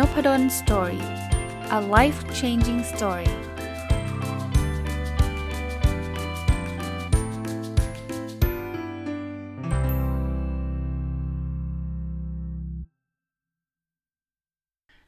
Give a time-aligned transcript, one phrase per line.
[0.00, 1.04] Noppadol story
[1.78, 3.32] a life changing story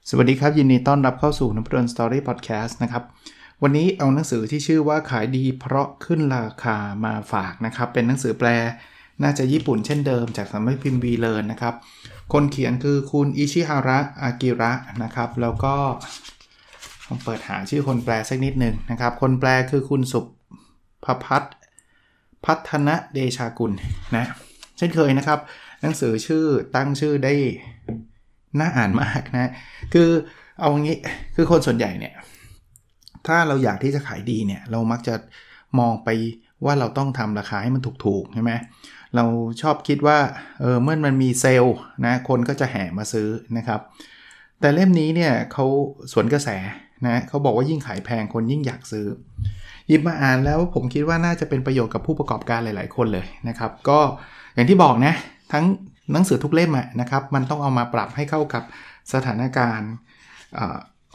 [0.09, 3.05] สวัสดีครับ ยินดีต้อนรับเข้าสู่นพดล story podcast นะครับ
[3.63, 8.49] วันนี้เอาหนังสือที่ชื่อว่าขายดีเพราะขึ้นราคามาฝากนะครับ เป็นหนังสือแปล
[9.23, 11.75] น่าจะญี่ปุ่นเช่นเดิมจากสำนักพิมพ์ WeLearn นะครับ
[12.33, 14.73] คนเขียนคือคุณอิชิฮาระอากิระ
[15.03, 15.75] นะครับ แล้วก็
[17.07, 20.21] ผมเปิดหาชื่อคนแปลสักนิดหนึ่งนะครับ คนแปลคือคุณสุ
[21.05, 21.43] ภพัฒ
[22.45, 23.73] พัฒนเดชากุล
[24.17, 24.25] นะ
[24.77, 25.39] เช่นเคยนะครับ
[25.83, 27.35] หนังสือชื่อตั้งชื่อได้
[28.61, 29.51] น่าอ่านมากนะ
[29.93, 30.09] คือ
[30.61, 30.97] เอางี้
[31.37, 32.15] คือคนส่วนใหญ่เนี่ย
[33.27, 35.15] ถ้าเราอยากที่จะขายดีเนี่ยเรามักจะ
[35.79, 36.09] มองไป
[36.65, 38.53] ว่าเราต้องทำราคาให้มันถูกๆใช่ไหม
[39.17, 39.25] เรา
[39.63, 40.19] ชอบคิดว่า
[40.61, 43.81] เออเมื่อมันมีเซลล์นะคนก็จะแห่มาซื้อนะครับ
[44.61, 45.67] แต่เล่มนี้เนี่ยเขา
[46.13, 46.49] สวนกระแส
[47.07, 49.07] นะเขาบอกว่ายิ่งขายแพงคนยิ่งอยากซื้อ
[49.89, 53.99] หยิบมาอ่านแล้วผมคิดว่าน่าจะเป็นประโยชน์กับผู้ประกอบการหลาย ๆ คนเลยนะครับ ก็
[54.55, 55.15] อย่างที่บอกนะ
[55.53, 55.65] ทั้ง
[56.13, 58.63] หนังสือทุกเล่มนะครับ มันต้องเอามาปรับให้เข้ากับ
[59.13, 59.91] สถานการณ์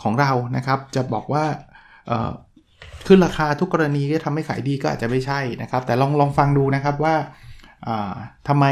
[0.01, 1.45] ของเรานะครับ จะบอกว่า
[3.07, 7.15] ขึ้นราคาทุกกรณีก็ทำให้ขายดีก็อาจจะไม่ใช่นะครับ แต่ลองลองฟังดูนะครับว่า
[8.47, 8.65] ทำไม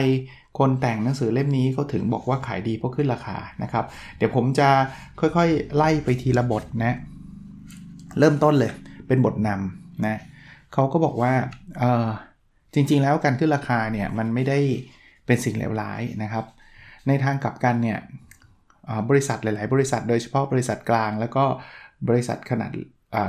[0.59, 3.85] คนแต่งหนังสือเล่มนี้เขาถึงบอกว่าขายดีเพราะขึ้นราคานะครับ
[4.17, 4.69] เดี๋ยวผมจะ
[5.19, 6.93] ค่อยๆไล่ไปทีละบทนะ
[8.19, 8.71] เริ่มต้นเลย
[9.07, 10.17] เป็นบทนำนะ
[10.73, 11.33] เขาก็บอกว่า
[12.73, 14.59] จริงๆแล้วการขึ้นราคาเนี่ยมันไม่ได้
[15.25, 16.45] เป็นสิ่งเลวร้ายนะครับ
[17.07, 17.99] ในทางกลับกันเนี่ย
[19.09, 21.43] บริษัทหลาย ๆ บริษัทโดยเฉพาะบริษัทกลาง แล้วก็
[22.09, 22.71] บริษัทขนาด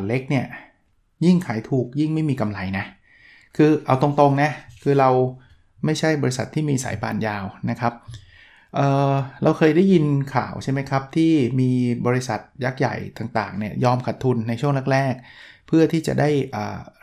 [0.07, 0.47] เล็กเนี่ย
[1.25, 2.85] ยิ่งขายถูกยิ่งไม่มีกำไรนะ
[3.57, 4.51] คือเอาตรงๆนะ
[4.83, 5.11] คือเรา
[5.87, 7.93] ไม่ใช่บริษัทที่มีสายป่านยาวนะครับ
[8.75, 11.71] เเราเคยได้ยินข่าวใช่ไหมครับ ที่มี
[12.07, 16.29] บริษัทยักษ์ใหญ่ต่างๆเนี่ยยอมขาดทุนในช่วงแรกๆ เพื่อที่จะได้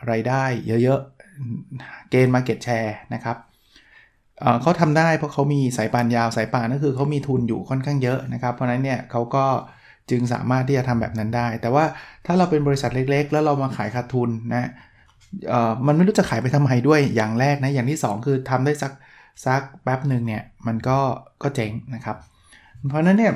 [0.06, 0.44] ไรายได้
[0.82, 3.36] เยอะๆ เกณฑ์มาเก็ตแชร์นะครับ
[4.62, 9.44] เขาทำได้เพราะเขามีสายป่านยาวสายป่านก็คือเขามีทุนอยู่ค่อนข้างเยอะนะครับ เพราะนั้นเนี่ยเขาก็
[10.10, 11.84] จึงสามารถที่จะทำแบบนั้นได้ แต่ว่า
[12.26, 14.70] ถ้าเราเป็นบริษัทเล็กๆ แล้วเรามาขายขาดทุนนะ
[15.86, 18.92] มันไม่รู้จะขายไปทำไมด้วยอย่างแรกนะ อย่างที่ 2 คือทำได้สัก
[19.46, 20.98] สักแป๊บหนึ่งเนี่ย มันก็
[21.42, 22.16] ก็เจ๊งนะครับ
[22.88, 23.34] เพราะนั้นเนี่ย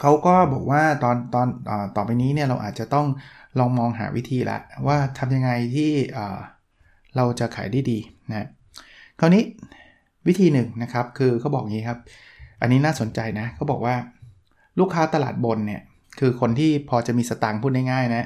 [0.00, 3.06] เขาก็บอกว่าตอนตอนอต่อไปนี้เนี่ยเราอาจจะต้อง
[3.58, 5.90] ลองมองหาวิธีละว่าทำยังไงที่
[7.16, 7.98] เราจะขายได้ดี
[8.30, 8.46] นะ
[9.20, 9.42] คราวนี้
[10.28, 11.98] วิธีหนึ่งนะครับคือเขาบอกงี้ครับ
[12.60, 13.94] อันนี้น่าสนใจนะเขาบอกว่า
[14.78, 15.82] ลูกค้าตลาดบนเนี่ย
[16.18, 18.24] คือคนที่พอจะมีสตางค์พูดง่ายๆนะ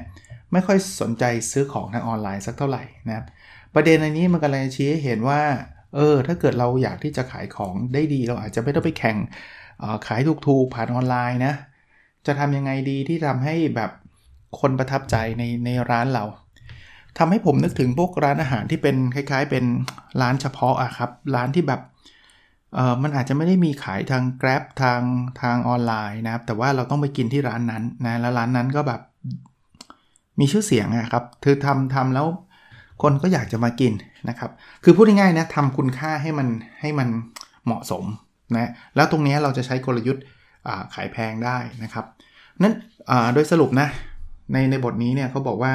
[0.53, 3.27] ไม่ค่อยสนใจซื้อของทางออนไลน์สักเท่าไหร่นะครับ
[3.75, 5.43] ประเด็นอันนี้มันกำลังชี้ให้เห็นว่า
[5.95, 9.17] เออถ้าเกิดเราอยากที่จะขายของได้ดี เราอาจจะไม่ต้องไปแข่ง
[10.07, 11.55] ขายถูกๆผ่านออนไลน์นะ
[12.27, 13.91] จะทำยังไงดีที่ทำให้แบบ
[14.61, 16.25] คนประทับใจในในร้านเรา
[17.19, 19.65] ทำให้ผมนึกถึงพวกร้านอาหารที่เป็นคล้ายๆ เป็น
[20.21, 21.81] ร้านเฉพาะอะครับร้านที่แบบ
[22.75, 25.01] เออมันอาจจะไม่ได้มีขายทาง Grab ทาง
[25.43, 29.01] ทางออนไลน์นะครับแต่ว่าเราต้องไปกินที่ร้านนั้นนะแล้วร้านนั้นก็แบบ
[30.43, 32.27] มีชื่อเสียงนะครับคือทำทำแล้ว
[33.03, 33.93] คนก็อยากจะมากิน
[34.29, 34.51] นะครับ
[34.85, 36.49] คือพูดง่ายๆนะทำคุณค่าให้มัน
[36.81, 37.09] ให้มัน
[37.67, 38.05] เหมาะสม
[38.57, 40.23] นะ แล้วตรงนี้เราจะใช้กลยุทธ์
[40.95, 42.05] ขายแพงได้นะครับ
[42.63, 42.75] นั้น
[43.35, 43.89] โดยสรุปนะ
[44.53, 45.73] ในในบทนี้เนี่ยเขาบอกว่า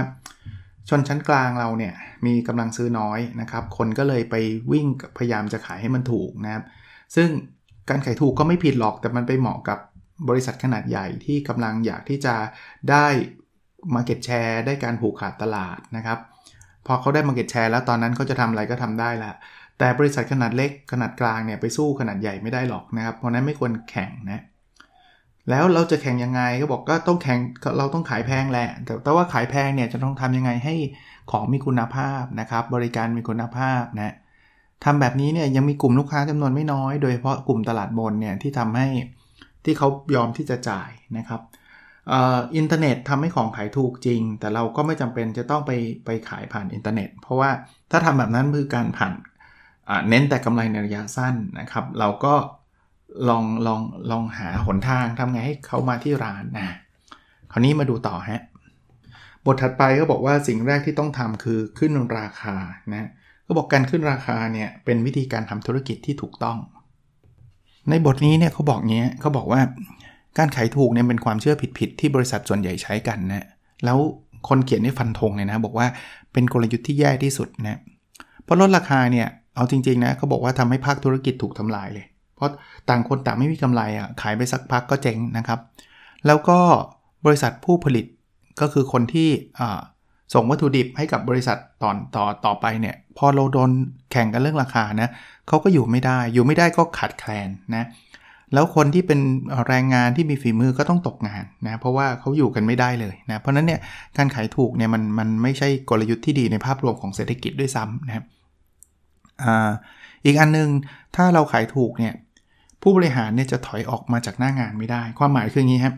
[0.90, 1.94] ชนชั้นกลางเราเนี่ย
[2.26, 4.36] มีกำลังซื้อน้อยนะครับ คนก็เลยไป
[4.72, 6.64] วิ่งพยายามจะขายให้มันถูกนะครับ
[7.16, 7.30] ซึ่ง
[7.90, 9.80] การขายถูกก็ไม่ผิดหรอก แต่มันไปเหมาะกับ
[10.30, 12.36] บริษัทขนาดใหญ่ที่กำลังอยากที่จะ
[12.92, 13.08] ได้
[13.96, 16.20] Market Share ได้การผูกขาดตลาดนะครับ
[16.86, 19.32] พอเขาได้ Market Share แล้วตอนนั้นเขาจะทำอะไรก็ทำได้ละ
[19.78, 24.42] แต่บริษัทขนาดเล็กขนาดกลางเนี่ยไปสู้ขนาดใหญ่ไม่ได้หรอกนะครับ เพราะนั้นไม่ควรแข่งนะ
[25.50, 27.40] แล้วเราจะแข่งยังไงก็บอกก็ต้องแข่ง
[27.78, 30.76] เราต้องขายแพงแหละ แต่แต่ว่าขายแพงเนี่ยจะต้องทำยังไงให้
[31.32, 34.16] ของมีคุณภาพนะครับ บริการมีคุณภาพนะ
[34.86, 38.88] ทำแบบนี้เนี่ยยังมีกลุ่มลูกค้าจำนวนไม่น้อย โดยเฉพาะกลุ่มตลาดบนเนี่ยที่ทำให้
[39.64, 41.42] ที่เขายอมที่จะจ่ายนะครับ
[42.56, 45.72] อินเทอร์เน็ตทำให้ของขายถูกจริง แต่เราก็ไม่จำเป็นจะต้องไป
[46.06, 47.50] ไปขายผ่านอินเทอร์เน็ต เพราะว่า
[47.92, 49.14] ถ้าทำแบบนั้นคือการผ่าน
[50.10, 52.34] เน้นแต่กำไรในระยะสั้นนะครับ เราก็
[53.30, 53.82] ลองลอง
[54.12, 56.68] ลองหาหนทางทำไงให้เขามาที่ร้านนะ
[57.52, 58.42] คราวนี้มาดูต่อฮะ
[59.46, 62.56] บทถัดไปก็บอกว่าสิ่งแรกที่ต้องทำคือขึ้นราคา
[62.94, 63.10] นะ
[63.48, 66.58] ก็บอกการขึ้นราคาเนี่ยเป็นวิธีการทำธุรกิจที่ถูกต้อง
[67.90, 69.62] ในบทนี้เนี่ยเขาบอกเงี้ยเขาบอกว่า
[70.38, 73.46] การขายถูกเนี่ยเป็นความเชื่อผิดๆที่บริษัทส่วนใหญ่ใช้กันนะ
[73.86, 73.98] แล้ว
[74.48, 75.88] คนเขียนในฟันธงเลยนะ บอกว่า
[76.34, 77.80] เป็นกลยุทธ์ที่แย่ที่สุดนะ
[78.44, 82.50] เพราะลดราคาเนี่ยเอาจริงๆนะเขาบอกว่าทำให้ภาคธุรกิจถูกทำลายเลย เพราะ
[82.90, 85.60] ต่างคนต่างไม่มีกำไรอะขายไปสักพักก็เจ๊งนะครับ
[86.28, 86.60] แล้วก็
[87.26, 88.06] บริษัทผู้ผลิต
[88.62, 89.30] ก็คือคนที่
[90.34, 93.70] ส่งวัตถุดิบให้กับบริษัทต่อนต่อต่อไปเนี่ยพอเราโดน
[94.12, 95.10] แข่งกันเรื่องราคานะ
[95.48, 97.84] เขาก็อยู่ไม่ได้อยู่ไม่ได้ก็ขาดแคลนนะ
[98.54, 99.20] แล้วคนที่เป็น
[99.68, 103.80] แรงงานที่มีฝีมือก็ต้องตกงานนะเพราะว่าเขาอยู่กันไม่ได้เลยนะเพราะนั้นเนี่ย
[104.18, 108.26] การขายถูกเนี่ยมันมันไม่ใช่กลยุทธ์ที่ดีในภาพรวมของเศรษฐกิจด้วยซ้ำนะครับ
[110.26, 110.70] อีกอันนึง
[111.16, 112.14] ถ้าเราขายถูกเนี่ย
[112.82, 115.96] ผู้บริหารเนี่ยจะถอยออกมาจากหน้างานไม่ได้ ความหมายคืออย่างนี้ครับ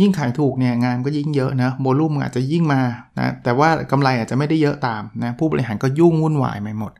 [0.00, 2.80] ยิ่งขายถูกเนี่ยงานก็ยิ่งเยอะนะโมลุ่มอาจจะยิ่งมา
[3.18, 6.92] นะแต่ว่ากำไรอาจจะไม่ได้เยอะตามนะผู้บริหารก็ยุ่งวุ่นวายไปหมด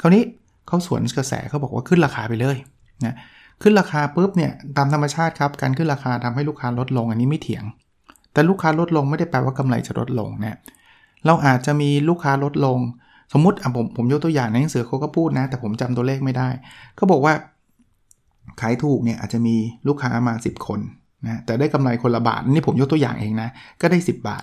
[0.00, 0.22] คราวนี้
[0.66, 2.56] เขาสวนกระแสเขาบอกว่าขึ้นราคาไปเลย
[3.04, 3.14] นะ
[3.62, 7.64] ขึ้นราคาปุ๊บเนี่ยตามธรรมชาติครับการขึ้นราคาทำให้ลูกค้าลดลงอันนี้ไม่เถียง
[8.32, 10.58] แต่ลูกค้าลดลงไม่ได้แปลว่ากำไรจะลดลงนะ
[11.26, 12.78] เราอาจจะมีลูกค้าลดลง
[13.32, 16.48] สมมติอะผมผมยกตัวอย่างในหนังสือเขาก็พูดนะ แต่ผมจำตัวเลขไม่ได้
[16.96, 17.34] เขาบอกว่า
[18.60, 19.56] ขายถูกเนี่ยอาจจะมี
[19.88, 20.80] ลูกค้ามา 10 คน
[21.26, 23.48] นะแต่ได้กำไรคนละบาทนี่ผมยกตัวอย่างเองนะ
[23.80, 24.42] ก็ได้ 10 บาท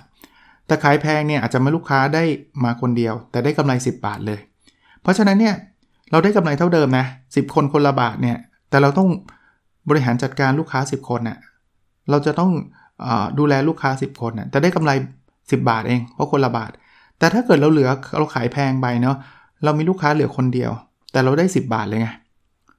[0.68, 2.24] แต่ขายแพงเนี่ยอาจจะมาลูกค้าได้
[2.64, 4.40] มาคนเดียว แต่ได้กำไร 10 บาทเลย
[5.02, 5.56] เพราะฉะนั้นเนี่ย
[6.12, 8.38] เราได้กำไรเท่าเดิมนะ10 คนคนละบาทเนี่ย
[8.70, 9.10] แต่เราต้อง
[9.90, 11.38] บริหารจัดการลูกค้า 10 คนนะ่ะ
[12.10, 12.52] เราจะต้อง
[13.06, 13.08] อ
[13.40, 14.92] ดูแลลูกค้า 10 คนนะ่ะแต่ได้กำไร
[15.32, 16.72] 10 บาทเอง เพราะคนละบาท
[17.20, 19.18] แต่ถ้าเกิดเราเหลือเราขายแพงไปเนาะ
[19.64, 20.72] เรามีลูกค้าเหลือคนเดียว
[21.12, 22.10] แต่เราได้ 10 บาทเลยไง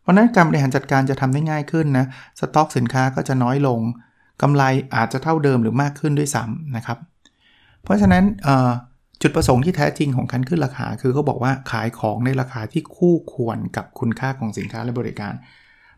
[0.01, 2.07] เพราะนั้นการบริหารจัดการจะทำได้ง่ายขึ้นนะ
[2.41, 3.81] สต็อกสินค้าก็จะน้อยลง
[4.43, 4.63] กำไร
[4.95, 6.99] อาจจะเท่าเดิมหรือมากขึ้นด้วยซ้ำนะครับ
[7.83, 8.25] เพราะฉะนั้น
[9.23, 15.33] จุดประสงค์ที่แท้จริงของการขึ้นราคา คือเขาบอกว่าขายของในราคาที่คู่ควรกับคุณค่าของสินค้าและบริการ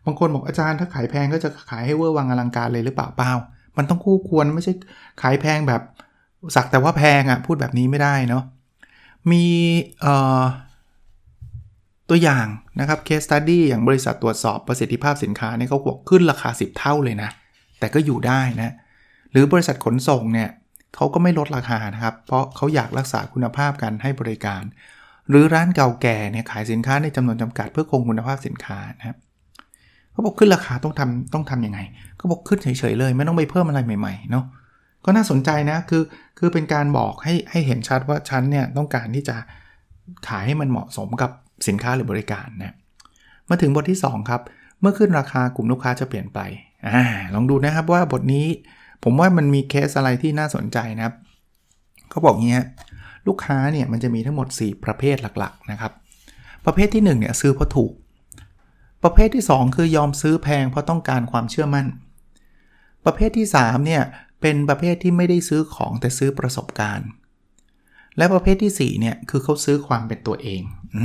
[0.07, 3.33] บางคนบอกอาจารย์ถ้าขายแพงก็จะขายให้เวอร์วังอลังการเลยหรือเปล่าเปล่า
[3.77, 4.73] มันต้องคู่ควรไม่ใช่
[5.23, 5.83] ขายแพงแบบ
[6.55, 8.45] สักแต่ว่าแพงอะ่ะพูดแบบนี้ไม่ได้เนาะ
[9.33, 9.45] มี
[12.09, 12.47] ตัวอย่าง
[12.81, 17.31] นะครับ case study อย่างบริษัทตรวจสอบประสิทธิภาพสินค้าเนี่ยเขาบอกขึ้นราคา 10 เท่าเลยนะ
[17.79, 18.75] แต่ก็อยู่ได้นะ
[19.31, 20.49] หรือบริษัทขนส่งเนี่ย
[20.97, 24.63] เขาก็ไม่ลดราคานะครับ เพราะเขาอยากรักษาคุณภาพการให้บริการ
[25.29, 29.17] หรือร้านเก่าแก่เนี่ยขายสินค้าในจำนวนจำกัดเพื่อคงคุณภาพสินค้านะครับ
[30.13, 31.79] เขาบอกขึ้นราคาต้องทำต้องทำยังไง
[32.21, 34.45] ก็บอกขึ้นเฉยๆเลย ไม่ต้องไปเพิ่มอะไรใหม่ๆเนาะ
[35.05, 36.03] ก็น่าสนใจนะคือ
[36.39, 39.37] คือเป็นการบอกให้ให้เห็นชัดว่าฉันเนี่ยต้องการที่จะ
[40.29, 41.31] ขายให้มันเหมาะสมกับ
[41.69, 42.75] สินค้าหรือบริการนะ
[43.51, 44.43] มาถึงบทที่ 2 ครับ
[44.81, 46.41] เมื่อขึ้นราคากลุ่มลูกค้าจะเปลี่ยนไป
[46.87, 46.89] อ
[47.35, 48.47] ลองดูนะครับว่าบทนี้
[49.05, 51.15] ผมว่ามันมีเคสอะไรที่น่าสนใจนะครับ
[52.11, 52.61] เขาบอกงี้
[53.27, 55.93] ลูกค้าเนี่ยมันจะมีทั้งหมด 4 ประเภทหลักๆนะครับ
[56.65, 57.93] ประเภทที่1เนี่ยซื้อเพราะถูก
[59.03, 61.87] ประเภทที่ 2 คือยอมซื้อแพงเพราะต้องการความเชื่อมั่น
[63.05, 64.03] ประเภทที่3เนี่ย
[64.41, 67.09] เป็นประเภทที่ไม่ได้ซื้อของแต่ซื้อประสบการณ์
[68.17, 70.63] และประเภทที่4เนี่ยคือเขาซื้อความเป็นตัวเอง
[70.95, 70.99] อ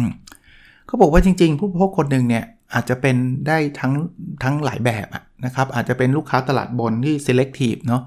[0.87, 3.15] เขาบอกว่าจริง ๆ ผู้พกคนหนึ่งเนี่ยอาจจะเป็น
[3.47, 3.93] ได้ทั้ง
[4.43, 5.07] ทั้งหลายแบบ
[5.45, 8.01] นะครับอาจจะเป็นลูกค้าตลาดบนที่ selective เนาะ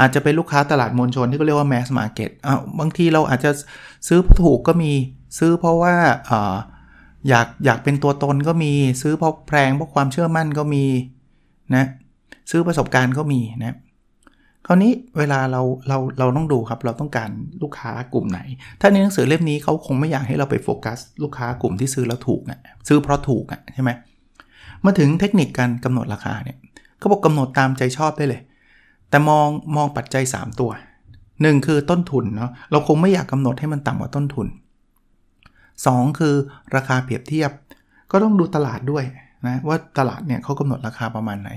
[0.00, 3.50] อาจจะเป็นลูกค้าตลาดมวลชนที่เขาเรียกว่า mass market อ้าวบางทีเราอาจจะ
[4.08, 4.92] ซื้อเพราะถูกก็มี
[5.38, 5.94] ซื้อเพราะว่า
[7.28, 8.72] อยากอยากเป็นตัวตนก็มี
[9.02, 10.84] ซื้อเพราะแพงเพราะความเชื่อมั่นก็มี
[11.74, 11.84] นะ
[12.50, 13.76] ซื้อประสบการณ์ก็มีนะ
[14.66, 17.30] คราวนี้เวลาเราเราเราต้องดูครับ เราต้องการ
[17.62, 18.40] ลูกค้ากลุ่มไหน
[18.80, 23.90] ถ้าในหนังสือเล่มนี้เขาคงไม่อยากให้เราไปโฟกัส ลูกค้ากลุ่มที่ซื้อแล้วถูกอะซื้อเพราะถูกอะใช่ไหม
[24.84, 26.58] มาถึงเทคนิคการกำหนดราคาเนี่ย
[26.98, 28.42] เขาบอกกำหนดตามใจชอบได้เลย
[29.10, 30.70] แต่มองมองปัจจัย 3 ตัว
[31.18, 34.46] 1 คือต้นทุนเนาะเราคงไม่อยากกำหนดให้มันต่ำกว่าต้นทุน
[35.82, 36.34] 2 คือ
[36.76, 37.50] ราคาเปรียบเทียบ
[38.12, 39.04] ก็ต้องดูตลาดด้วย
[39.46, 41.50] นะว่าตลาดเนี่ยเขากำหนดราคาประมาณไหน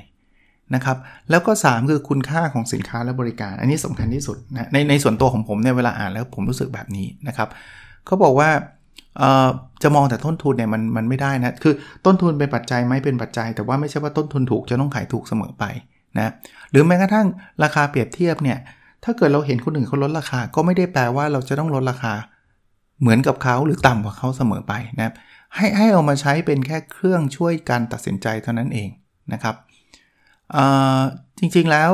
[0.75, 0.97] นะครับ
[1.29, 7.47] แล้วก็ 3 คือคุณค่าของสินค้าและบริการ อันนี้สำคัญที่สุดนะในในส่วนตัวของผมเนี่ยเวลาอ่านแล้วผมรู้สึกแบบนี้นะครับ
[8.05, 8.49] เขาบอกว่า
[9.83, 11.73] จะมองแต่ต้นทุนเนี่ยมันมันไม่ได้นะคือ
[12.05, 15.63] ต้นทุนเป็นปัจจัยไหมเป็นปัจจัย แต่ว่าไม่ใช่ว่าต้นทุนถูกจะต้องขายถูกเสมอไป
[16.17, 16.31] นะ
[16.71, 17.27] หรือแม้กระทั่ง
[17.63, 18.57] ราคาเปรียบเทียบเนี่ย
[19.03, 22.13] ถ้าเกิดเราเห็นคนอื่นเขาลดราคา ก็ไม่ได้แปลว่าเราจะต้องลดราคา
[23.01, 25.13] เหมือนกับเขาหรือต่ำกว่าเขาเสมอไปนะครับ
[25.55, 28.89] ให้ให้เอามาใช้เป็นแค่เครื่องช่วยการตัดสินใจเท่านั้นเอง
[29.33, 29.55] นะครับ
[31.39, 31.91] จริงๆแล้ว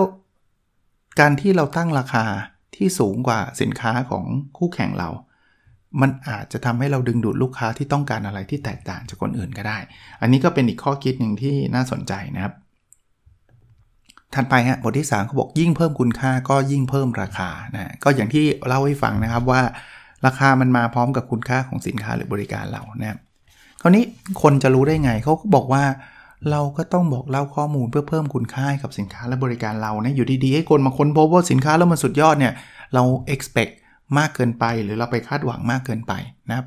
[1.20, 2.26] การที่เราตั้งราคา
[2.76, 4.26] ที่สูงกว่าสินค้าของ
[4.58, 5.10] คู่แข่งเรา
[6.02, 9.78] มันอาจจะทำให้เราดึงดูดลูกค้าที่ต้องการอะไรที่แตกต่างจากคนอื่นก็ได้
[10.22, 12.54] อันนี้ก็เป็นอีกข้อคิดหนึ่งที่น่าสนใจนะครับ
[14.36, 19.62] ถัดไปฮะบทที่3เขาบอกยิ่งเพิ่มคุณค่าก็ยิ่งเพิ่มราคานะก็อย่างที่เล่าให้ฟังนะครับว่า
[20.26, 23.18] ราคามันมาพร้อมกับคุณค่าของสินค้าหรือบริการเรานะครับ
[23.82, 24.04] คราวนี้
[24.42, 25.84] คนจะรู้ได้ไงเขาก็บอกว่า
[26.52, 32.54] เราก็ต้องบอกเล่าข้อมูลเพื่อเพิ่มคุณค่ากับสินค้าและบริการเรานะอยู่ดีๆ ให้คนมาค้นพบว่าสินค้าแล้วมันสุดยอดเนี่ย
[32.94, 33.04] เรา
[33.34, 33.74] expect
[34.18, 36.14] มากเกินไป หรือเราไปคาดหวังมากเกินไป
[36.50, 36.66] นะครับ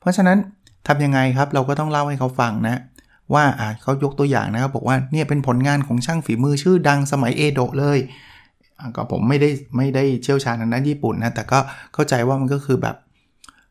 [0.00, 0.38] เพราะฉะนั้น
[0.86, 2.80] ทำยังไงครับเราก็ต้องเล่าให้เขาฟังนะ
[3.34, 7.98] ว่าอ่าเขายกตัวอย่างนะครับบอกว่าเนี่ยเป็นผลงานของช่างฝีมือชื่อดังสมัยเอโดะเลย
[8.96, 11.58] ก็ผมไม่ได้ไม่ได้เชี่ยวชาญทางด้านญี่ปุ่นนะ แต่ก็
[11.94, 12.96] เข้าใจว่ามันก็คือแบบ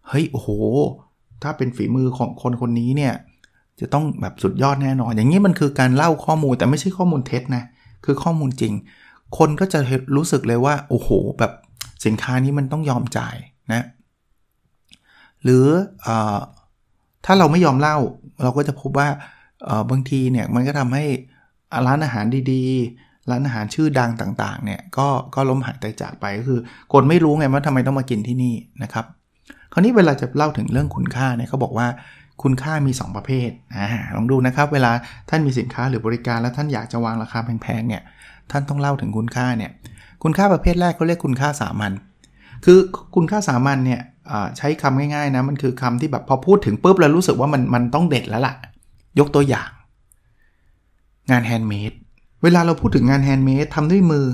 [0.07, 0.49] เฮ้ยโอ้โห
[1.43, 3.13] ถ้าเป็นฝีมือของคนคนนี้เนี่ย
[3.79, 7.63] จะต้องแบบสุดยอดแน่นอน อย่างนี้มันคือการเล่าข้อมูลแต่ไม่ใช่ข้อมูลเท็จนะ
[8.05, 8.73] คือข้อมูลจริง
[9.37, 9.79] คนก็จะ
[10.15, 11.51] รู้สึกเลยว่า โอ้โห แบบ
[12.05, 13.35] สินค้านี้มันต้องยอมจ่าย
[13.73, 13.83] นะ
[15.43, 15.65] หรือ
[16.05, 16.07] อ
[17.25, 17.97] ถ้าเราไม่ยอมเล่า
[18.43, 19.07] เราก็จะพบว่า
[19.89, 21.05] บางทีเนี่ยมันก็ทำให้
[21.87, 26.59] ร้านอาหารดีๆ ร้านอาหารชื่อดังต่างๆเนี่ยก็ก็ล้มหายตายจากไปก็คือ
[26.93, 28.53] คนไม่รู้ไงว่าทำไมต้องมากินที่นี่
[28.83, 29.05] นะครับ
[29.73, 31.87] คราวนี้เวลาจะเล่าถึงเรื่องคุณค่าเนี่ยเขาบอกว่า
[32.43, 34.91] คุณค่ามี 2 ประเภทอ่าลองดูนะครับ เวลา
[35.29, 38.01] ท่านมีสินค้าหรือบริการแล้วท่านอยากจะวางราคาแพงๆเนี่ย
[38.51, 39.71] ท่านต้องเล่าถึงคุณค่าเนี่ย
[40.23, 41.91] คุณค่าประเภทแรกเขาเรียกคุณค่าสามัญ
[42.65, 42.79] คือ
[43.15, 44.01] คุณค่าสามัญเนี่ย
[44.57, 48.53] ใช้คำง่ายๆนะมันคือคำที่แบบพอพูดถึงปุ๊บเรารู้สึกว่ามันมันต้องเด็ดแล้วล่ะ
[49.19, 49.69] ยกตัวอย่าง
[51.31, 51.93] งานแฮนด์เมด
[52.43, 54.25] เวลาเราพูดถึงงานแฮนด์เมดทำด้วยมือ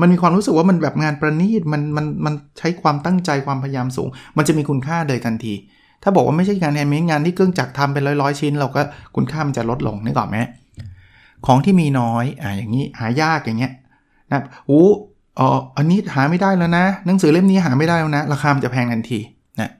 [0.00, 5.54] มันมีความรู้สึกว่ามันแบบงานประณีตมันมันมันใช้ความตั้งใจความพยายามสูง มันจะมีคุณค่าโดยทันที
[6.02, 8.80] ถ้าบอกว่าไม่ใช่งานแฮนด์เมดงานที่เครื่องจักรทำเป็นร้อยๆ ชิ้น เราก็
[9.16, 10.36] คุณค่ามันจะลดลงนึกออกไหม
[11.46, 13.72] ของที่มีน้อยอ่าอย่างนี้หายากอย่างเงี้ย
[14.30, 14.84] นะโอ้
[15.38, 19.18] อ๋ออันนี้หาไม่ได้แล้วนะ หนังสือเล่มนี้หาไม่ได้แล้วนะ ราคามันจะแพงทันที
[19.60, 19.70] นะ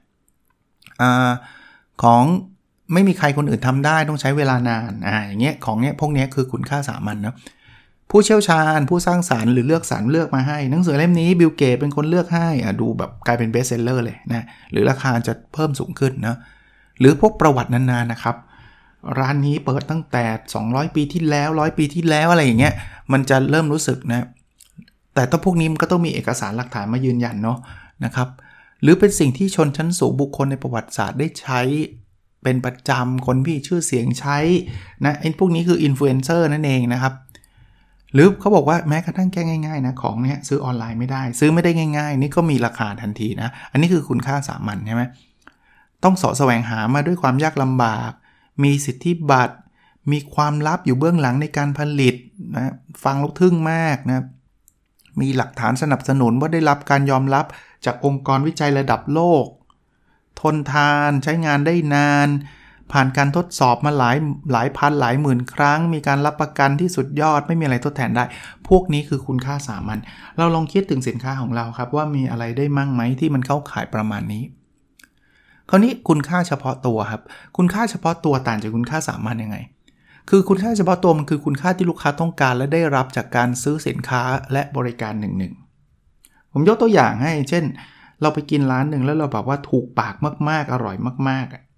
[1.01, 1.31] อ่า
[2.03, 2.23] ของ
[2.93, 7.35] ไม่มีใครคนอื่นทำได้ต้องใช้เวลานานอ่าอย่างเงี้ยของเนี้ยพวกเนี้ยคือคุณค่าสามัญนะ
[8.09, 16.37] ผู้เชี่ยวชาญ ผู้สร้างสรรค์หรือเลือกสรรเลือกมาให้ หนังสือเล่มนี้บิลเกตส์เป็นคนเลือกให้อ่าดูแบบกลายเป็น bestseller เลยนะหรือราคาจะเพิ่มสูงขึ้นนะ
[16.99, 18.35] หรือพวกประวัตินานๆนะครับ
[19.19, 20.25] ร้านนี้เปิดตั้งแต่
[20.63, 22.73] 200 ปีที่แล้วร้อยปีที่แล้วอะไรอย่างเงี้ย
[23.11, 24.25] มันจะเริ่มรู้สึกนะ
[25.15, 27.57] แต่ต้องพวกนี้มันก็ต้องมีเอกสารหลักฐานมายืนยันเนาะ
[28.05, 28.27] นะครับ
[28.81, 31.61] หรือเป็นสิ่งที่ชนชั้นสูงบุคคลในประวัติศาสตร์ได้ใช้
[32.43, 34.37] เป็นประจำคนมีชื่อเสียงใช้
[35.05, 37.13] นะไอ้พวกนี้คืออินฟลูเอนเซอร์นั่นเองนะครับ
[38.13, 45.03] หรือเขาบอกว่าแม้กระทั่งแค่ง่ายๆนะของเนี้ยซื้อออนไลน์ไม่ได้ ซื้อไม่ได้ง่าย ๆ นี่ก็มีราคาทันทีนะ อันนี้คือคุณค่าสามัญใช่ไหม
[46.03, 48.11] ต้องสอแสวงหามาด้วยความยากลำบาก
[48.63, 49.55] มีสิทธิบัตร
[50.11, 52.15] มีความลับอยู่เบื้องหลังในการผลิต
[52.55, 54.23] นะฟังลูกทึ่งมากนะ
[55.21, 57.45] มีหลักฐานสนับสนุนว่าได้รับการยอมรับ
[57.85, 59.45] จากองค์กรวิจัยระดับโลก
[60.41, 62.27] ทนทานใช้งานได้นาน
[62.93, 64.17] ผ่านการทดสอบมาหลาย
[64.51, 68.23] หลายพันหลายหมื่นครั้ง มีการรับประกันที่สุดยอดไม่มีอะไรทดแทนได้
[68.69, 69.99] พวกนี้คือคุณค่าสามัญ
[70.37, 74.43] เราลองคิดถึงสินค้าของเราครับ ว่ามีอะไรได้มั่งไหมที่มันเข้าขายประมาณนี้
[75.69, 77.21] คราวนี้คุณค่าเฉพาะตัวครับ
[77.57, 79.57] คุณค่าเฉพาะตัวต่างจากคุณค่าสามัญยังไง
[80.29, 84.21] คือคุณค่าเฉพาะตัวมันคือคุณค่าที่ลูกค้าต้องการ และได้รับจากการซื้อสินค้า
[84.53, 85.53] และบริการหนึ่งหนึ่ง
[86.51, 87.63] ผมยกตัวอย่างให้ เช่น
[88.21, 90.15] เราไปกินร้านหนึ่งแล้วเราแบบว่าถูกปาก
[90.49, 90.95] มากๆ อร่อย
[91.29, 91.72] มากๆ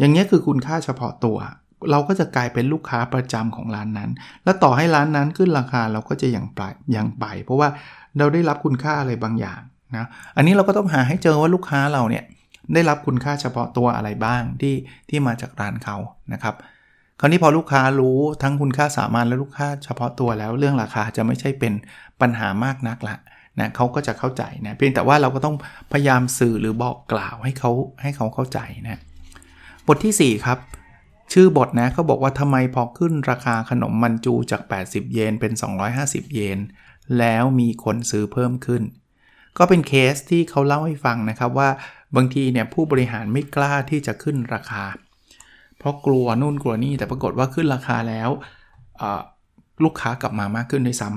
[0.00, 1.38] อย่างนี้คือคุณค่าเฉพาะตัว
[1.90, 4.10] เราก็จะกลายเป็นลูกค้าประจำของร้านนั้น
[4.44, 6.60] แล้วต่อให้ร้านนั้นขึ้นราคาเราก็จะยังไป
[6.96, 7.68] ยังไป เพราะว่า
[8.18, 9.60] เราได้รับคุณค่าอะไรบางอย่าง
[9.96, 12.24] นะอันนี้เราก็ต้องหาให้เจอว่าลูกค้าเราเนี่ย
[12.74, 14.74] ได้รับคุณค่าเฉพาะตัวอะไรบ้างที่
[15.08, 15.96] ที่มาจากร้านเขา
[16.32, 16.54] นะครับ
[17.20, 21.72] คราวนี้พอลูกค้ารู้ทั้งคุณค่าสามัญและลูกค้าเฉพาะตัวแล้ว เรื่องราคาจะไม่ใช่เป็น
[22.20, 23.16] ปัญหามากนักละ
[23.58, 25.56] นะเขาก็จะเข้าใจนะเพียงแต่ว่าเราก็ต้อง
[25.92, 27.70] พยายามสื่อหรือบอกกล่าวให้เขา
[28.02, 29.00] ให้เขาเข้าใจนะ
[29.86, 30.58] บทที่ 4 ครับ
[31.32, 35.52] ชื่อบทนะเขาบอกว่าทำไมพอขึ้นราคาขนมมันจูจาก 80 เยนเป็น
[35.92, 36.58] 250 เยน
[37.18, 38.82] แล้วมีคนซื้อเพิ่มขึ้น
[39.58, 41.68] ก็เป็นเคสที่เขาเล่าให้ฟังนะครับว่า
[42.16, 44.84] บางทีเนี่ยผู้บริหารไม่กล้าที่จะขึ้นราคา
[45.78, 48.30] เพราะกลัวนู่นกลัวนี่แต่ปรากฏว่าขึ้นราคาแล้ว
[49.84, 51.08] ลูกค้ากลับมามากขึ้นด้วยซ้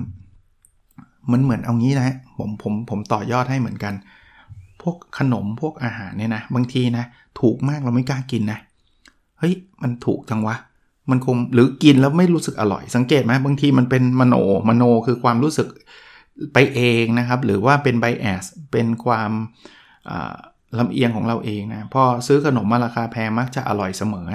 [0.61, 3.93] ำมันเหมือนเอางี้นะผมผมผมต่อยอดให้เหมือนกัน
[4.81, 7.05] พวกขนมพวกอาหารเนี่ยนะบางทีนะ
[7.39, 8.59] ถูกมากเราไม่กล้ากินนะ
[9.39, 10.55] เฮ้ย มันถูกจังวะ
[11.09, 14.35] มันคงหรือกินแล้วไม่รู้สึกอร่อย สังเกตไหมบางทีมันเป็นมโน
[14.69, 15.67] มโนคือความรู้สึก
[16.53, 19.31] ไปเองนะครับ หรือว่าเป็นไบแอสเป็นความ
[20.79, 24.25] ลำเอียงของเราเองนะ พอซื้อขนมมาราคาแพงมักจะอร่อยเสมอ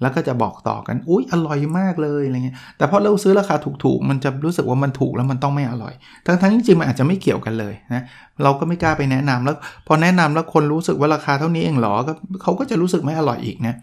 [0.00, 5.94] แล้วก็จะบอกต่อกันอุ้ยอร่อยมากเลยอะไรเงี้ยแต่พอเราซื้อราคาถูกๆ มันจะรู้สึกว่ามันถูกแล้วมันต้องไม่อร่อย
[6.26, 8.02] ทั้งๆจริงๆมันอาจจะไม่เกี่ยวกันเลยนะ
[8.42, 12.12] เราก็ไม่กล้าไปแนะนำแล้วพอแนะนำแล้วคนรู้สึกว่าราคาเท่านี้เองหรอก็
[12.42, 13.74] เขาก็จะรู้สึกไม่อร่อยอีกนะ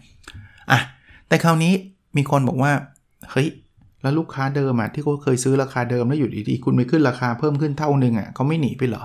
[0.70, 0.80] อะ
[1.28, 1.72] แต่คราวนี้
[2.16, 2.72] มีคนบอกว่า
[3.30, 3.48] เฮ้ย
[4.02, 9.02] แล้วลูกค้าเดิมอะที่เขาเคยซื้อราคาเดิมแล้วอยู่ดีๆคุณไปขึ้นราคาเพิ่มขึ้นเท่านึงอะเขาไม่หนีไปหรอ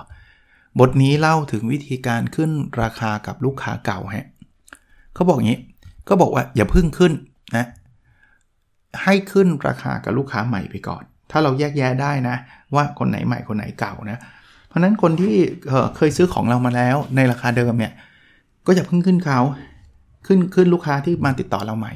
[0.80, 2.50] บทนี้เล่าถึงวิธีการขึ้น
[2.82, 4.26] ราคากับลูกค้าเก่าฮะ
[5.14, 5.58] เขาบอกงี้
[6.08, 7.12] ก็บอกว่าอย่าพึ่งขึ้น
[7.56, 7.66] นะ
[9.04, 12.36] ให้ขึ้นราคากับลูกค้าใหม่ไปก่อน ถ้าเราแยกแยะได้นะ
[12.74, 14.18] ว่าคนไหนใหม่คนไหนเก่านะ
[14.68, 15.36] เพราะนั้นคนที่
[15.96, 17.92] เคยซื้อของเรามาแล้วในราคาเดิมเนี่ย
[18.66, 19.40] ก็อย่าพึ่งขึ้นเขา
[20.26, 21.92] ขึ้นขึ้นลูกค้าที่มาติดต่อเราใหม่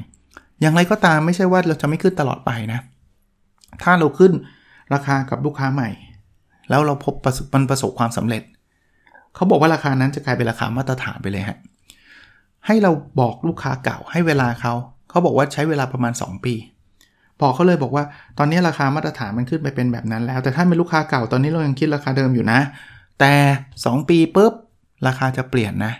[0.61, 2.79] อย่างไรก็ตามไม่ใช่ว่าเราจะไม่ขึ้นตลอดไปนะ
[3.83, 4.31] ถ้าเราขึ้น
[4.93, 5.89] ราคากับลูกค้าใหม่
[6.69, 7.13] แล้วเราพบ
[7.53, 8.43] มันประสบความสำเร็จ
[9.35, 11.57] เขาบอกว่าราคานั้นจะกลายเป็นราคามาตรฐานไปเลยฮะ
[12.67, 14.73] ให้เราบอกลูกค้าเก่าให้เวลาเขา
[15.09, 16.55] เขาบอกว่าใช้เวลาประมาณ 2 ปี
[17.41, 18.03] บอกเขาเลยบอกว่า
[18.37, 22.59] ตอนนี้ราคามาตรฐานมันขึ้นไปเป็นแบบนั้นแล้ว แต่ถ้าเป็นลูกค้าเก่าตอนนี้เรายังคิดราคาเดิมอยู่นะ
[23.19, 23.33] แต่
[23.73, 24.53] 2 ปีปุ๊บ
[25.07, 25.93] ราคาจะเปลี่ยนนะ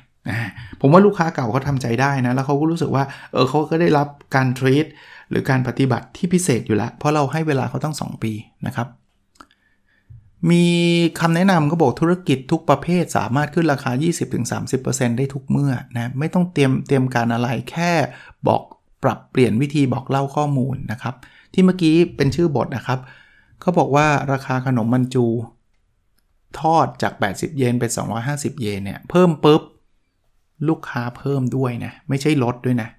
[0.81, 3.03] ผมว่าลูกค้าเก่าเขาทาใจได้นะ แล้วเขาก็รู้สึกว่า
[3.34, 4.86] เออเขาก็ได้รับการทรีต
[5.29, 8.31] หรือการปฏิบัติที่พิเศษอยู่แล้ว เพราะเราให้เวลาเขาตั้ง2 ปี
[8.65, 8.88] นะครับ
[10.52, 10.66] มี
[11.20, 13.92] คำแนะนำก็บอกธุรกิจทุกประเภทสามารถขึ้นราคา
[14.54, 17.92] 20-30%ได้ทุกเมื่อนะไม่ต้องเตรียมเตรียมการอะไรแค่
[18.48, 18.62] บอก
[19.04, 21.16] ปรับเปลี่ยนวิธีบอกเล่าข้อมูลนะครับ
[21.54, 23.00] ที่เมื่อกี้เป็นชื่อบทนะครับ
[23.62, 25.25] เขาบอกว่าราคาขนมมันจู
[26.60, 27.92] ทอดจาก 80 เยนเป็น
[28.25, 29.62] 250 เยนเนี่ยเพิ่มปุ๊บ
[30.68, 32.90] ลูกค้าเพิ่มด้วยนะ ไม่ใช่ลดด้วยนะ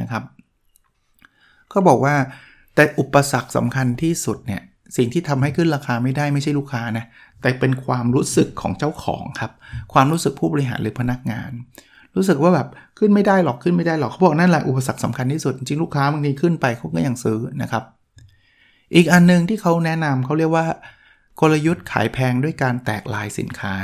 [0.00, 0.22] นะครับ
[1.72, 2.14] ก็บอกว่า
[2.74, 4.62] แต่อุปสรรคสำคัญที่สุดเนี่ย
[4.96, 7.04] สิ่งที่ทำให้ขึ้นราคาไม่ได้ไม่ใช่ลูกค้านะ
[7.40, 9.52] แต่เป็นความรู้สึกของเจ้าของครับ
[9.92, 11.50] ความรู้สึกผู้บริหารหรือพนักงาน
[12.16, 17.84] รู้สึกว่าแบบขึ้นไม่ได้หรอกขึ้นไม่ได้หรอกเขาบอกนั่นแหละอุปสรรคสำคัญที่สุด จริงลูกค้าบางทีขึ้นไปเขาก็ยังซื้อนะครับ
[18.94, 20.66] อีกอันนึงที่เขาแนะนำเขาเรียกว่า
[21.40, 23.74] กลยุทธ์ขายแพงด้วยการแตกลายสินค้า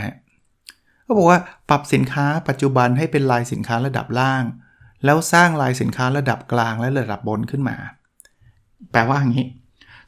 [1.04, 1.38] เขาบอกว่า
[1.68, 4.44] ปรับสินค้าปัจจุบันให้เป็นลายสินค้าระดับล่าง
[5.04, 7.76] แล้วสร้างลายสินค้าระดับกลางและระดับบนขึ้นมา
[8.92, 9.46] แปลว่าอย่างนี้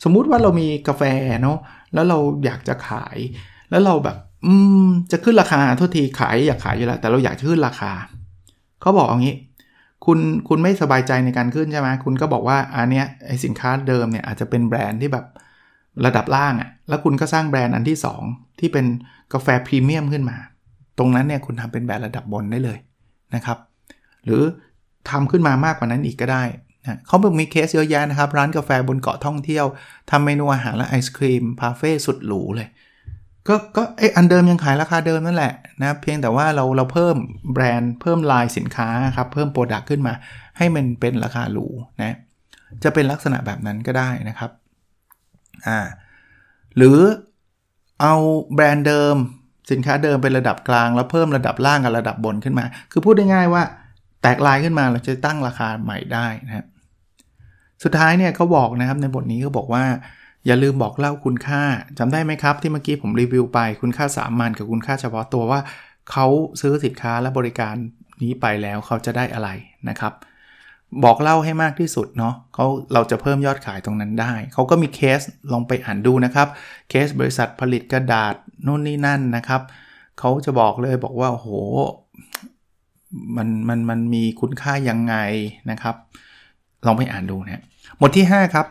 [0.03, 1.03] สมมุติว่าเรามีกาแฟ
[1.43, 1.59] เนาะ
[1.95, 3.17] แล้วเราอยากจะขาย
[3.71, 4.17] แล้วเราแบบ
[4.47, 4.55] อื
[4.85, 7.93] มจะขึ้นราคาโทษทีขายอยากขายอยู่แล้ว แต่เราอยากจะขึ้นราคา
[8.81, 9.37] เขาบอกอย่างนี้
[10.05, 10.19] คุณ
[10.49, 15.27] คุณไม่สบายใจในการขึ้นใช่ไหมคุณก็บอกว่าอันเนี้ยไอ้สินค้าเดิมเนี่ยอาจจะเป็นแบรนด์ที่แบบ
[16.07, 18.87] ระดับล่างอะ่ะแล้วคุณก็สร้างแบรนด์อันที่ 2 ที่เป็น
[19.33, 20.37] กาแฟพรีเมียมขึ้นมา
[20.99, 22.79] ตรงนั้นเนี่ยคุณทำเป็นแบรนด์ระดับบนได้เลย
[23.35, 23.59] นะครับ
[24.25, 24.43] หรือ
[25.11, 26.43] ทำขึ้นมามากกว่านั้นอีกก็ได้
[26.87, 29.67] นะเขาบอกมีเคสเยอะแยะนะครับ ร้านกาแฟบนเกาะท่องเที่ยว
[30.11, 32.69] ทำเมนูอาหารและไอศกรีม parfait สุดหรูเลย
[33.49, 37.17] ก็ก็ไอ้อันเดิมยังขายราคาเดิมนั่นแหละนะเพียงแต่ว่าเราเราเพิ่ม
[37.53, 40.15] แบรนด์เพิ่มลายสินค้าครับ เพิ่ม product ขึ้นมา
[40.59, 41.67] ให้มันเป็นราคาหรู
[42.03, 42.17] นะ
[42.85, 44.51] จะเป็นลักษณะแบบนั้นก็ได้นะครับ
[45.67, 45.79] อ่า
[46.77, 46.99] หรือ
[48.01, 48.15] เอา
[48.55, 49.17] แบรนด์เดิม
[49.71, 53.63] สินค้าเดิมเป็นระดับกลาง แล้วเพิ่มระดับล่างกับระดับบนขึ้นมา คือพูดได้ง่ายว่า
[54.23, 56.67] แตกลายขึ้นมาเราจะตั้งราคาใหม่ได้นะครับ
[57.83, 59.85] สุดท้ายเนี่ยเขาบอกนะครับในบทนี้เขาบอกว่า
[60.47, 61.63] อย่าลืมบอกเล่าคุณค่า
[61.99, 65.61] จำได้ไหมครับที่เมื่อกี้ผมรีวิวไปคุณค่าสามัญกับคุณค่าเฉพาะตัวว่า
[66.11, 66.27] เขา
[66.61, 67.75] ซื้อสินค้าและบริการ
[68.23, 69.49] นี้ไปแล้วเขาจะได้อะไร
[69.89, 70.13] นะครับ
[71.05, 75.21] บอกเล่าให้มากที่สุดเนาะเขาเราจะเพิ่มยอดขายตรงนั้นได้ เขาก็มีเคส
[75.53, 76.49] ลองไปอ่านดูนะครับ
[76.91, 78.35] เคสบริษัทผลิตกระดาษ
[78.67, 79.63] นู่นนี่นั่นนะครับ
[80.19, 81.49] เขาจะบอกเลยบอกว่าโห
[83.37, 85.15] มันมันมันมีคุณค่ายังไง
[85.71, 85.95] นะครับ
[86.87, 87.63] ลองไปอ่านดูนะ
[88.03, 88.67] มดที่ 5 ครับ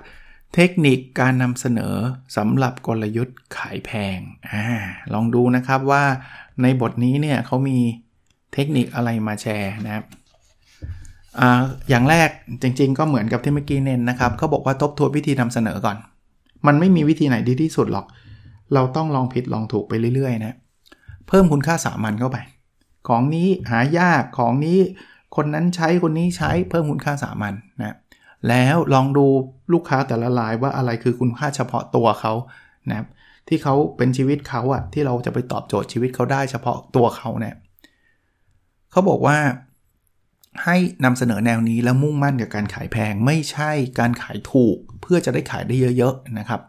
[0.55, 1.95] เทคนิคการนำเสนอ
[2.37, 4.19] สำหรับกลยุทธ์ขายแพง
[4.51, 4.53] อ
[5.13, 6.03] ลองดูนะครับว่า
[6.61, 7.77] ในบทนี้เนี่ยเขามี
[8.53, 10.05] เทคนิคอะไรมาแชร์นะครับ
[11.39, 11.41] อ
[11.89, 12.29] อย่างแรก
[12.61, 15.97] จริงๆ ก็เหมือนกับที่เมื่อกี้เน้นนะครับเขาบอกว่าทบทวนวิธีนำเสนอก่อน
[16.67, 18.05] มันไม่มีวิธีไหนดีที่สุดหรอก
[18.73, 20.55] เราต้องลองผิดลองถูกไปเรื่อยๆนะ
[21.27, 22.37] เพิ่มคุณค่าสามัญเข้าไป
[23.07, 24.79] ของนี้หายากของนี้
[25.35, 27.55] คนนั้นใช้คนนี้ใช้เพิ่มคุณค่าสามัญน
[28.49, 29.25] แล้วลองดู
[29.73, 32.33] ลูกค้าแต่ละรายว่าอะไรคือคุณค่าเฉพาะตัวเขา
[32.89, 33.05] นะ
[33.47, 37.55] ที่เขาเป็นชีวิตเขาอะที่เราจะไปตอบโจทย์ชีวิตเขาได้เฉพาะตัวเขาเนี่ย
[38.91, 39.37] เขาบอกว่า
[40.63, 46.61] ให้นำเสนอแนวนี้แล้วมุ่งมั่นกับการขายแพง ไม่ใช่การขายถูกเพื่อจะได้ขายได้เยอะๆนะครับ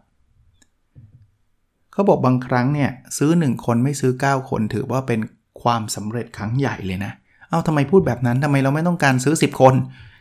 [1.92, 5.20] เขาบอกบางครั้งเนี่ยซื้อ 1 คนไม่ซื้อ 9 คนถือว่าเป็น
[5.62, 7.12] ความสำเร็จครั้งใหญ่เลยนะ
[7.48, 9.74] เอาทำไมพูดแบบนั้นทำไมเราไม่ต้องการซื้อ 10 คน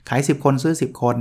[0.09, 1.17] ขาย 10 คนซื้อ 10 คน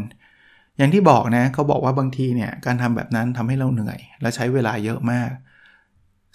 [0.79, 5.31] อย่างที่บอกนะเขาบอกว่าบางทีเนี่ยการทำแบบนั้นทำให้เราเหนื่อย และใช้เวลาเยอะมาก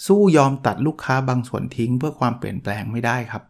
[0.05, 3.43] สู้ยอมตัดลูกค้าบางส่วนทิ้งเพื่อความเปลี่ยนแปลงไม่ได้ครับ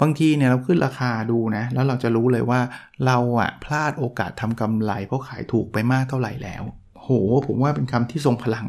[0.00, 2.60] บางทีเนี่ยเราขึ้นราคาดูนะแล้วเราจะรู้เลยว่า
[3.06, 6.62] เราอะพลาดโอกาสทำกำไร เพราะขายถูกไปมากเท่าไหร่แล้ว
[7.00, 7.08] โห
[7.46, 8.66] ผมว่าเป็นคำที่ทรงพลัง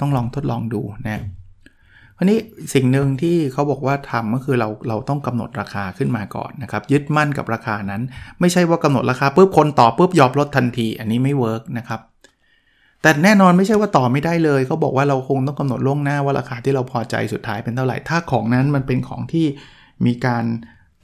[0.00, 1.20] ต้องลองทดลองดูนะ
[2.22, 2.38] วันนี้
[2.74, 8.02] สิ่งหนึ่งที่เขาบอกว่าทำก็คือเราเราต้องกำหนดราคาขึ้นมาก่อนนะครับ ยึดมั่นกับราคานั้น
[8.40, 12.00] ไม่ใช่ว่ากำหนดราคาปุ๊บคนต่อปุ๊บยอมลดทันที อันนี้ไม่ work นะครับ
[13.02, 19.46] แต่แน่นอนไม่ใช่ว่าต่อไม่ได้เลยเขาบอกว่าเราคงต้องกำหนดล่วงหน้าว่าราคาที่เราพอใจสุดท้ายเป็นเท่าไหร่ ถ้าของนั้นมันเป็นของที่
[20.06, 20.44] มีการ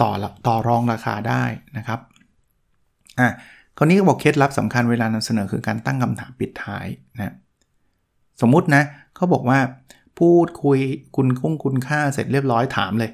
[0.02, 0.12] ต่อ
[0.46, 1.44] ต่อรองราคาได้
[1.76, 2.00] นะครับ
[3.20, 3.29] อะ
[3.76, 7.35] คราวนี้บอกเคล็ดลับสำคัญเวลานำเสนอคือการตั้งคำถามปิดท้ายนะ
[8.40, 8.83] สมมุตินะ
[9.16, 9.59] เขาบอกว่า
[10.18, 10.79] พูดคุย
[11.16, 13.11] คุณคุ้งคุณค่าเสร็จเรียบร้อยถามเลย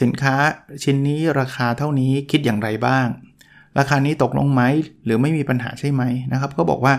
[0.00, 0.34] สินค้า
[0.82, 3.06] ชิ้นนี้ราคาเท่านี้คิดอย่างไรบ้าง
[3.78, 4.62] ราคานี้ตกลงไหม
[5.04, 6.94] หรือไม่มีปัญหาใช่ไหมนะครับ ก็บอกว่า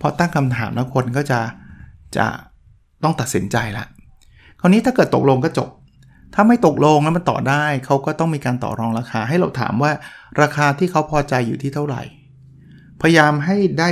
[0.00, 1.40] พอตั้งคำถามแล้วคนก็จะ
[2.16, 2.26] จะ
[3.02, 3.84] ต้องตัดสินใจละ
[4.60, 5.68] คราวนี้ถ้าเกิดตกลงก็จบ
[6.34, 9.92] ถ้าไม่ตกลงแล้วมันต่อได้เขาก็ต้องมีการต่อรองราคาให้เราถามว่า
[10.42, 12.02] ราคาที่เขาพอใจอยู่ที่เท่าไหร่
[13.00, 13.88] พยายามให้ได้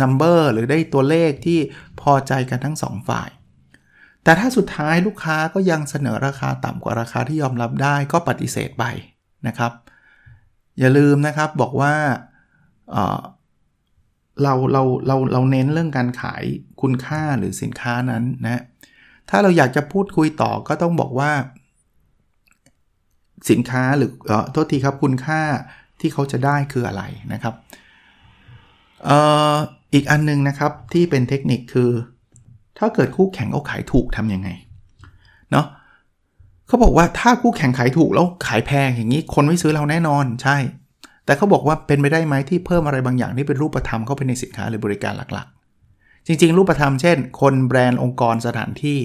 [0.00, 1.58] number หรือได้ตัวเลขที่
[2.00, 3.28] พอใจกันทั้ง 2 ฝ่าย
[4.28, 8.84] แต่ถ้าสุดท้ายลูกค้าก็ยังเสนอราคาต่ำกว่าราคาที่ยอมรับได้ก็ปฏิเสธไป
[9.46, 9.72] นะครับ
[10.78, 11.94] อย่าลืมนะครับบอกว่า
[12.90, 16.42] เเราเราเราเราเน้นเรื่องการขาย
[16.82, 18.62] คุณค่าหรือสินค้านั้นนะ
[19.30, 21.30] ถ้าเราอยากจะพูดคุยต่อก็ต้องบอกว่า
[23.50, 25.40] สินค้าหรือเออโทษทีครับคุณค่า
[26.00, 27.54] ที่เขาจะได้คืออะไรนะครับ
[29.08, 29.10] อ
[29.52, 29.54] อ
[29.94, 31.90] อีกอันนึงนะครับที่เป็นเทคนิคคือ
[32.78, 34.48] ถ้าเกิดคู่แข่งเขาขายถูกทำยังไง
[35.50, 35.66] เนาะ
[36.66, 40.56] เขาบอกว่าถ้าคู่แข่งขายถูกแล้วขายแพงอย่างนี้คนไม่ซื้อเราแน่นอนใช่
[41.24, 48.98] แต่เขาบอกว่าเป็นไปได้ไหมที่เพิ่มอะไรบางอย่างที่เป็นรูปธรรมเข้าไปในสินค้าหรือบริการหลักๆ จริง ๆ รูปธรรมเช่น คนแบรนด์องค์กรสถานที่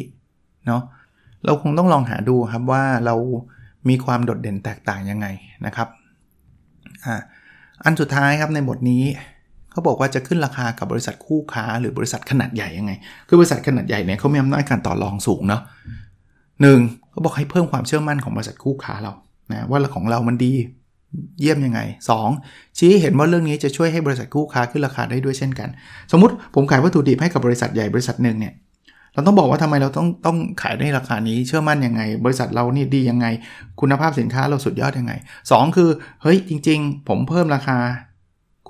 [0.68, 0.82] เนาะ
[1.46, 3.16] เราคงต้องลองหาดูครับว่าเรา
[3.90, 5.28] มีความโดดเด่นแตกต่างยังไง
[5.66, 5.88] นะครับ
[7.06, 7.16] อ่า
[7.84, 9.04] อันสุดท้ายครับในบทนี้
[9.74, 12.92] เขาบอกว่าจะขึ้นราคากับบริษัทคู่ค้า หรือบริษัทขนาดใหญ่ยังไง
[13.28, 15.62] คือบริษัทขนาดใหญ่เนี่ยเขามีอำนาจการต่อรองสูงเนาะ
[16.62, 16.80] หนึ่ง
[17.12, 19.14] เขาบอกให้เพิ่มความเชื่อมั่นของบริษัทคู่ค้าเรา
[19.52, 20.54] นะว่าของเรามันดี
[21.40, 21.80] เยี่ยมยังไง
[22.30, 22.78] 2.
[22.78, 25.70] ชี้เห็นว่าเรื่องนี้จะช่วยให้บริษัทคู่ค้าขึ้นราคาได้ด้วยเช่นกัน
[26.12, 28.54] สมมติผมขายวัตถุดิบให้กับบริษัทใหญ่บริษัทหนึ่งเนี่ย
[29.14, 33.28] เราต้องบอกว่าทำไมเราต้องต้องขายได้ราคานี้เชื่อมั่นยังไง บริษัทเรานี่ดียังไง
[33.82, 35.14] คุณภาพสินค้าเราสุดยอดยังไง
[35.50, 35.90] 2 คือ
[36.24, 37.78] เฮ้ยจริง ๆ ผมเพิ่มราคา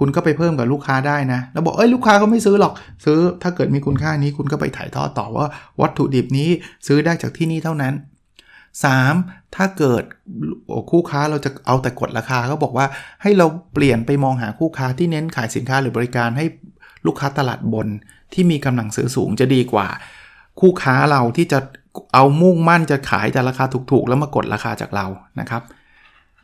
[0.06, 2.74] คุณก็ไปเพิ่มกับลูกค้าได้นะ แล้วบอกเอ้ยลูกค้าเขาไม่ซื้อหรอก
[3.06, 5.48] ซื้อถ้าเกิดมีคุณค่านี้คุณก็ไปถ่ายทอดต่อว่า
[5.82, 6.50] วัตถุดิบนี้
[6.88, 7.94] ซื้อได้จากที่นี่เท่านั้น
[8.74, 9.56] 3.
[9.56, 10.04] ถ้าเกิด
[10.92, 12.86] คู่ค้าเราจะเอาแต่กดราคาเขาบอกว่า
[13.22, 16.46] ให้เราเปลี่ยนไปมองหาคู่ค้าที่เน้นขายสินค้าหรือบริการให้
[17.06, 17.88] ลูกค้าตลาดบน
[18.34, 19.88] ที่มีกำลังซื้อสูงจะดีกว่า
[20.60, 21.60] คู่ค้าเราที่จะ
[22.13, 25.06] เอามุ่งมั่นจะขายแต่ราคาถูกๆ แล้วมากดราคาจากเรา
[25.39, 25.62] นะครับ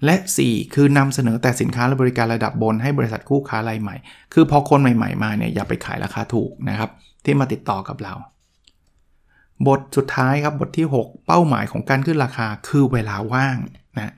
[0.06, 3.96] และ 4 คือนำเสนอแต่สินค้าและบริการระดับบนให้บริษัทคู่ค้ารายใหม่
[4.34, 6.90] คือพอคนใหม่ๆมาเนี่ยอย่าไปขายราคาถูกนะครับ
[7.24, 8.14] ที่มาติดต่อกับเรา
[9.68, 13.58] บทสุดท้ายครับบทที่ 6 เป้าหมายของการขึ้นราคาคือเวลาว่าง
[13.98, 14.14] นะ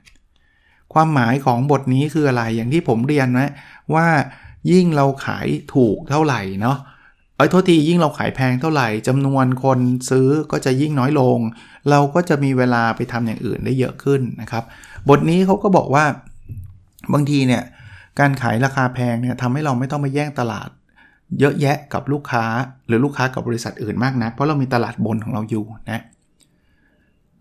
[0.92, 3.50] ความหมายของบทนี้คืออะไรอย่างที่ผมเรียนนะ
[3.94, 4.06] ว่า
[4.72, 6.78] ยิ่งเราขายถูกเท่าไหร่เนาะ
[7.42, 9.78] อ้ยโทษทียิ่งเราขายแพงเท่าไหร่จำนวนคน
[10.10, 11.38] ซื้อก็จะยิ่งน้อยลง
[11.90, 14.64] เราก็จะมีเวลาไปทำอย่างอื่นได้เยอะขึ้นนะครับ
[15.08, 16.04] บทนี้เขาก็บอกว่า
[17.12, 17.62] บางทีเนี่ย
[18.20, 20.68] การขายราคาแพงเนี่ยทำให้เราไม่ต้องไปแย่งตลาด
[21.40, 22.44] เยอะแยะกับลูกค้า
[22.86, 26.02] หรือลูกค้ากับบริษัทอื่นมากนะเพราะเรามีตลาดบนของเราอยู่นะ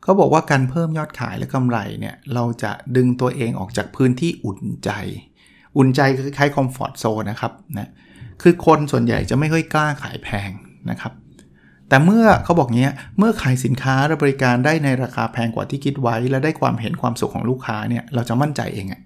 [0.03, 4.91] เขาบอกว่าการเพิ่มยอดขายและกำไรเนี่ยเราจะดึงตัวเองออกจากพื้นที่อุ่นใจ
[5.77, 7.89] อุ่นใจคือคล้ายคอมฟอร์ทโซนนะครับนะ
[8.41, 10.49] คือคนส่วนใหญ่จะไม่ค่อยกล้าขายแพง
[10.89, 11.13] นะครับ
[11.89, 19.01] แต่เมื่อเขาบอกเงี้ยเมื่อขายสินค้าและบริการได้ในราคาแพงกว่าที่คิดไว้ และได้ความเห็นความสุขของลูกค้าเนี่ยเราจะมั่นใจเองอะ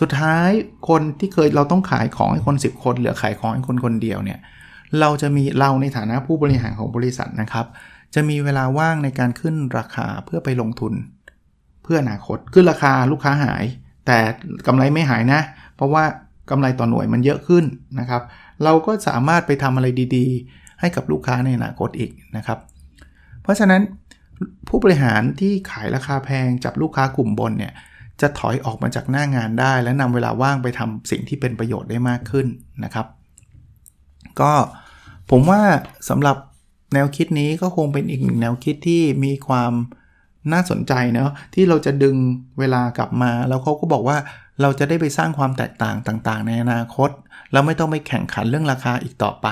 [0.00, 0.50] สุดท้าย
[0.88, 4.38] คนที่เคยเราต้องขายของให้คน 10 คนเหลือขายของให้คนคนเดียวเนี่ย
[5.00, 7.66] เราจะมีเราในฐานะผู้บริหารของบริษัทนะครับ
[8.14, 10.92] จะมีเวลาว่างในการขึ้นราคาเพื่อไปลงทุน
[11.82, 13.64] เพื่ออนาคตขึ้นราคาลูกค้าหาย
[14.06, 14.18] แต่
[14.66, 15.40] กำไรไม่หายนะ
[15.76, 16.04] เพราะว่า
[16.50, 17.64] กำไรต่อหน่วยมันเยอะขึ้น
[18.00, 18.22] นะครับ
[18.64, 19.86] เราก็สามารถไปทำอะไร
[20.16, 22.58] ดีๆ ให้กับลูกค้าในอนาคตอีกนะครับ
[23.42, 23.82] เพราะฉะนั้น
[24.68, 27.72] ผู้บริหารที่ขายราคาแพงจับลูกค้ากลุ่มบนเนี่ย
[28.20, 32.46] จะถอยออกมาจากหน้างานได้ และนำเวลาว่างไปทำสิ่งที่เป็นประโยชน์ได้มากขึ้น
[32.84, 33.06] นะครับ
[34.40, 34.52] ก็
[35.30, 35.60] ผมว่า
[36.08, 36.36] สำหรับ
[36.94, 39.72] แนวคิดนี้ก็คงเป็นอีกหนึ่งแนวคิดที่มีความ
[40.52, 42.16] น่าสนใจเนาะที่เราจะดึง
[42.58, 44.16] เวลากลับมา แล้วเขาก็บอกว่า
[44.60, 45.96] เราจะได้ไปสร้างความแตกต่าง
[46.28, 47.10] ต่างๆ ในอนาคต
[47.52, 49.48] เราไม่ต้องไปแข่งขันเรื่องราคาอีกต่อไป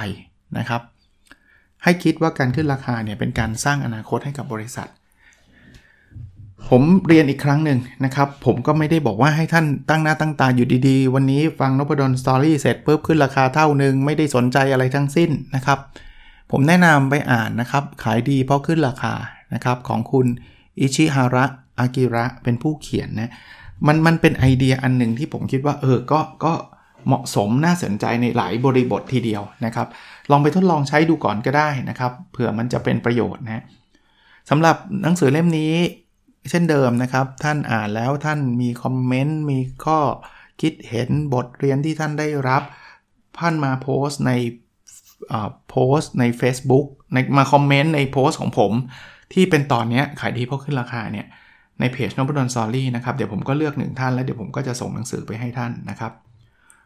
[0.59, 0.83] นะครับ
[1.85, 4.89] ให้คิดว่าการขึ้นราคาเนี่ยเป็นการสร้างอนาคตให้กับบริษัท
[6.69, 15.79] ผมเรียนอีกครั้งหนึ่งนะครับ ผมก็ไม่ได้บอกว่าให้ท่านตั้งหน้าตั้งตาอยู่ดีๆ วันนี้ฟังนพดลสตอรี่เสร็จปุ๊บขึ้นราคาเท่านึงไม่ได้สนใจอะไรทั้งสิ้นนะครับ
[16.51, 19.15] ผมแนะนำไปอ่านนะครับ ขายดีเพราะขึ้นราคา
[19.55, 20.27] นะครับของคุณ
[20.81, 21.45] อิชิฮาระ
[21.79, 23.31] อากิระเป็นผู้เขียนนะ
[23.87, 26.53] มันมันเป็นไอเดียอันหนึ่งที่ผมคิดว่าเออก็ก็
[27.07, 29.87] เหมาะสมน่าสนใจในหลายบริบททีเดียวนะครับ
[30.31, 33.65] ลองไปทดลองใช้ดูก่อนก็ได้นะครับเผื่อมันจะเป็นประโยชน์นะ
[34.51, 35.75] สำหรับหนังสือเล่มนี้
[36.51, 39.99] เช่นเดิมนะครับ ท่านอ่านแล้วท่านมีคอมเมนต์มีข้อ
[40.61, 42.63] คิดเห็นบทเรียนที่ท่านได้รับ
[43.39, 44.33] ท่านมาโพสต์ใน
[45.71, 48.73] โพสต์ใน Facebook ในมาคอมเมนต์ในโพสต์ของผม
[49.33, 51.27] ที่เป็นตอนนี้ขายดีเพราะขึ้นราคาเนี่ย
[51.81, 56.13] ในเพจนพดลสอรี่นะครับ เดี๋ยวผมก็เลือกหนึ่งท่านแล้วเดี๋ยวผมก็จะส่งหนังสือไปให้ท่านนะครับ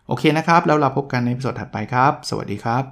[0.06, 2.84] โอเคนะครับ แล้วเราพบกันในสดถัดไปครับ สวัสดีครับ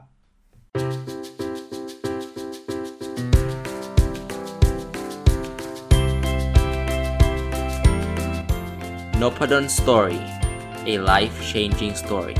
[9.20, 10.20] n o p a d o n Story
[10.92, 12.36] a life changing story